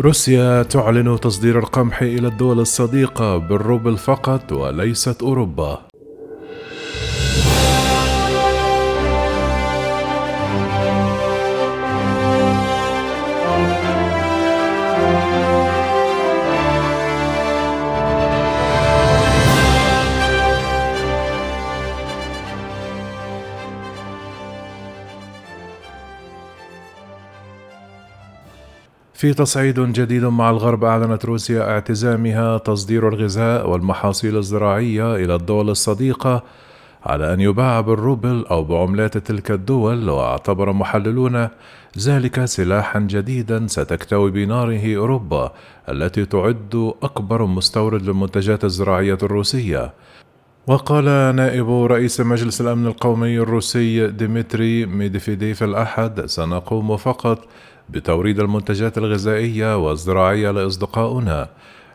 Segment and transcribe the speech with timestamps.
[0.00, 5.87] روسيا تعلن تصدير القمح إلى الدول الصديقة بالروبل فقط وليست أوروبا.
[29.18, 36.42] في تصعيد جديد مع الغرب أعلنت روسيا اعتزامها تصدير الغذاء والمحاصيل الزراعية إلى الدول الصديقة
[37.06, 41.48] على أن يباع بالروبل أو بعملات تلك الدول واعتبر محللون
[41.98, 45.52] ذلك سلاحا جديدا ستكتوي بناره أوروبا
[45.88, 49.92] التي تعد أكبر مستورد للمنتجات الزراعية الروسية.
[50.66, 51.04] وقال
[51.36, 57.38] نائب رئيس مجلس الأمن القومي الروسي ديمتري ميدفيديف الأحد سنقوم فقط
[57.90, 61.48] بتوريد المنتجات الغذائية والزراعية لأصدقائنا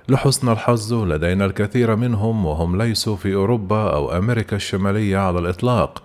[0.09, 6.03] لحسن الحظ لدينا الكثير منهم وهم ليسوا في أوروبا أو أمريكا الشمالية على الإطلاق.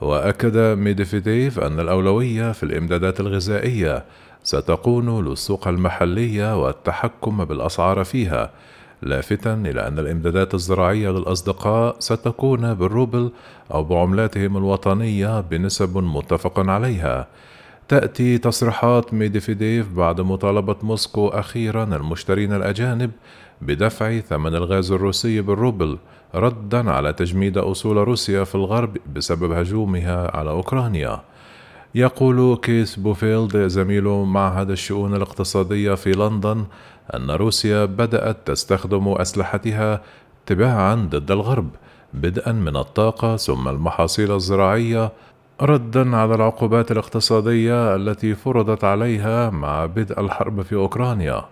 [0.00, 4.04] وأكد ميدفيديف أن الأولوية في الإمدادات الغذائية
[4.42, 8.50] ستكون للسوق المحلية والتحكم بالأسعار فيها
[9.02, 13.30] لافتا إلى أن الإمدادات الزراعية للأصدقاء ستكون بالروبل
[13.74, 17.26] أو بعملاتهم الوطنية بنسب متفق عليها.
[17.90, 23.10] تأتي تصريحات ميدفيديف بعد مطالبة موسكو أخيرا المشترين الأجانب
[23.62, 25.98] بدفع ثمن الغاز الروسي بالروبل
[26.34, 31.20] ردا على تجميد أصول روسيا في الغرب بسبب هجومها على أوكرانيا.
[31.94, 36.64] يقول كيس بوفيلد زميل معهد الشؤون الاقتصادية في لندن
[37.14, 40.02] أن روسيا بدأت تستخدم أسلحتها
[40.46, 41.68] تباعا ضد الغرب
[42.14, 45.12] بدءا من الطاقة ثم المحاصيل الزراعية
[45.62, 51.44] ردا على العقوبات الاقتصادية التي فرضت عليها مع بدء الحرب في أوكرانيا.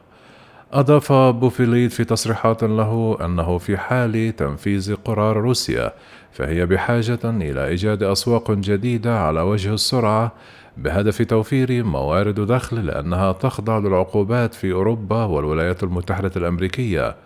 [0.73, 5.93] أضاف بوفيليد في تصريحات له أنه في حال تنفيذ قرار روسيا
[6.33, 10.33] فهي بحاجة إلى إيجاد أسواق جديدة على وجه السرعة
[10.77, 17.17] بهدف توفير موارد دخل لأنها تخضع للعقوبات في أوروبا والولايات المتحدة الأمريكية.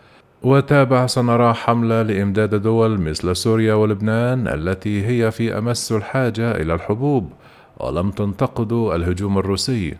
[0.44, 7.32] وتابع سنرى حملة لإمداد دول مثل سوريا ولبنان التي هي في أمس الحاجة إلى الحبوب
[7.80, 9.94] ولم تنتقد الهجوم الروسي.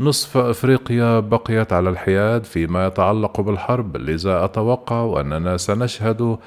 [0.00, 6.38] نصف أفريقيا بقيت على الحياد فيما يتعلق بالحرب لذا أتوقع أننا سنشهد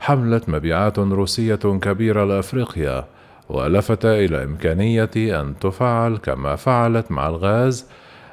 [0.00, 3.04] حملة مبيعات روسية كبيرة لأفريقيا
[3.48, 7.86] ولفت إلى إمكانية أن تفعل كما فعلت مع الغاز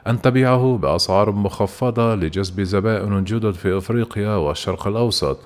[0.07, 5.37] أن تبيعه بأسعار مخفضة لجذب زبائن جدد في أفريقيا والشرق الأوسط.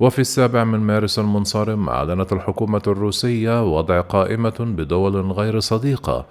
[0.00, 6.24] وفي السابع من مارس المنصرم أعلنت الحكومة الروسية وضع قائمة بدول غير صديقة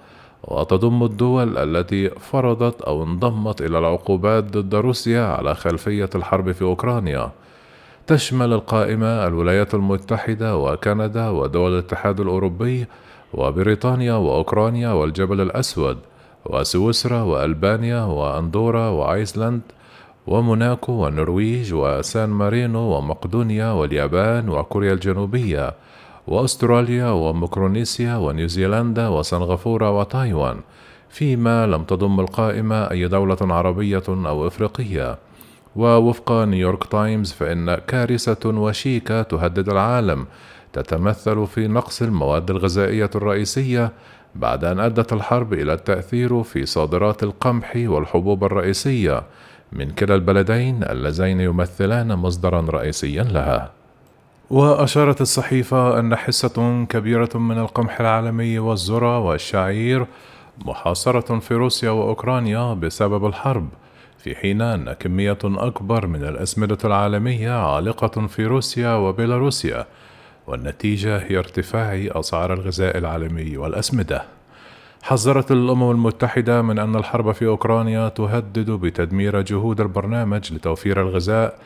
[0.44, 7.30] وتضم الدول التي فرضت أو انضمت إلى العقوبات ضد روسيا على خلفية الحرب في أوكرانيا.
[8.06, 12.86] تشمل القائمة الولايات المتحدة وكندا ودول الاتحاد الأوروبي
[13.34, 15.98] وبريطانيا وأوكرانيا والجبل الأسود
[16.46, 19.60] وسويسرا وألبانيا وأندورا وأيسلند
[20.26, 25.74] وموناكو والنرويج وسان مارينو ومقدونيا واليابان وكوريا الجنوبية
[26.26, 30.60] وأستراليا وميكرونيسيا ونيوزيلندا وسنغافورة وتايوان
[31.08, 35.18] فيما لم تضم القائمة أي دولة عربية أو إفريقية.
[35.76, 40.26] ووفق نيويورك تايمز فإن كارثة وشيكة تهدد العالم
[40.72, 43.92] تتمثل في نقص المواد الغذائية الرئيسية
[44.34, 49.22] بعد أن أدت الحرب إلى التأثير في صادرات القمح والحبوب الرئيسية
[49.72, 53.70] من كلا البلدين اللذين يمثلان مصدرا رئيسيا لها.
[54.50, 60.06] وأشارت الصحيفة أن حصة كبيرة من القمح العالمي والذرة والشعير
[60.64, 63.68] محاصرة في روسيا وأوكرانيا بسبب الحرب،
[64.18, 69.86] في حين أن كمية أكبر من الأسمدة العالمية عالقة في روسيا وبيلاروسيا،
[70.48, 74.22] والنتيجة هي ارتفاع أسعار الغذاء العالمي والأسمدة.
[75.02, 81.58] حذرت الأمم المتحدة من أن الحرب في أوكرانيا تهدد بتدمير جهود البرنامج لتوفير الغذاء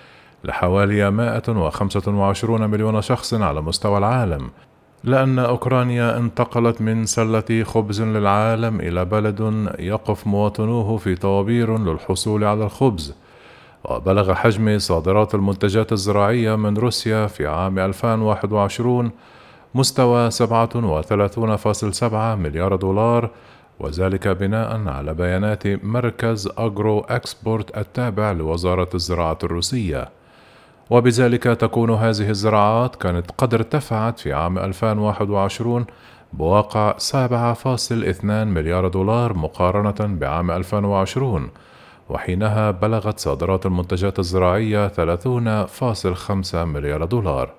[0.44, 4.50] لحوالي 125 مليون شخص على مستوى العالم،
[5.05, 12.64] لأن أوكرانيا انتقلت من سلة خبز للعالم إلى بلد يقف مواطنوه في طوابير للحصول على
[12.64, 13.14] الخبز.
[13.84, 19.11] وبلغ حجم صادرات المنتجات الزراعية من روسيا في عام 2021
[19.75, 23.31] مستوى 37.7 مليار دولار
[23.81, 30.08] وذلك بناء على بيانات مركز أجرو أكسبورت التابع لوزارة الزراعة الروسية.
[30.90, 35.87] وبذلك تكون هذه الزراعات كانت قد ارتفعت في عام 2021
[36.32, 41.50] بواقع 7.2 مليار دولار مقارنة بعام 2020
[42.08, 47.50] وحينها بلغت صادرات المنتجات الزراعية 30.5 مليار دولار.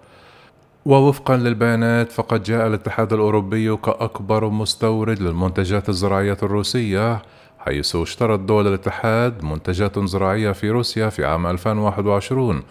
[0.85, 7.21] ووفقا للبيانات فقد جاء الاتحاد الأوروبي كأكبر مستورد للمنتجات الزراعية الروسية
[7.59, 12.63] حيث اشترت دول الاتحاد منتجات زراعية في روسيا في عام 2021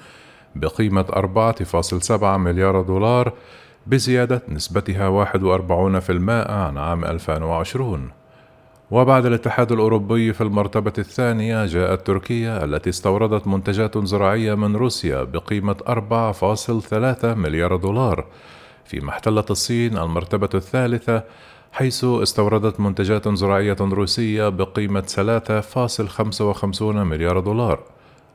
[0.55, 3.33] بقيمة 4.7 مليار دولار
[3.87, 8.11] بزيادة نسبتها 41% عن عام 2020
[8.93, 15.77] وبعد الاتحاد الأوروبي في المرتبة الثانية جاءت تركيا التي استوردت منتجات زراعية من روسيا بقيمة
[15.89, 18.27] 4.3 مليار دولار.
[18.85, 21.23] فيما احتلت الصين المرتبة الثالثة
[21.73, 27.81] حيث استوردت منتجات زراعية روسية بقيمة 3.55 مليار دولار.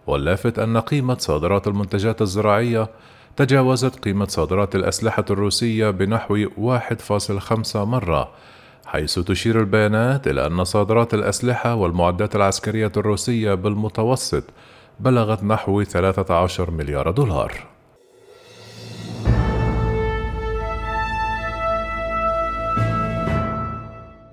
[0.07, 2.89] واللافت أن قيمة صادرات المنتجات الزراعية
[3.36, 8.30] تجاوزت قيمة صادرات الأسلحة الروسية بنحو 1.5 مرة.
[8.87, 14.43] حيث تشير البيانات إلى أن صادرات الأسلحة والمعدات العسكرية الروسية بالمتوسط
[14.99, 17.76] بلغت نحو 13 مليار دولار.